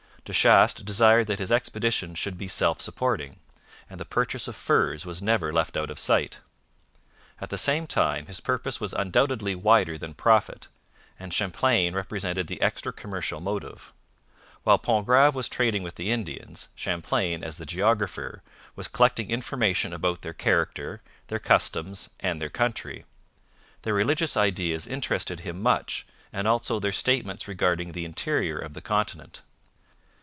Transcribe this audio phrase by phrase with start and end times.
[0.23, 3.39] De Chastes desired that his expedition should be self supporting,
[3.89, 6.41] and the purchase of furs was never left out of sight.
[7.41, 10.67] At the same time, his purpose was undoubtedly wider than profit,
[11.19, 13.93] and Champlain represented the extra commercial motive.
[14.63, 18.43] While Pontgrave was trading with the Indians, Champlain, as the geographer,
[18.75, 23.05] was collecting information about their character, their customs, and their country.
[23.81, 28.81] Their religious ideas interested him much, and also their statements regarding the interior of the
[28.81, 29.41] continent.